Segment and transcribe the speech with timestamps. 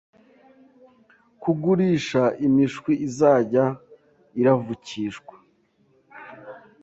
[1.41, 3.65] kugurisha imishwi izajya
[4.39, 5.35] iravukishwa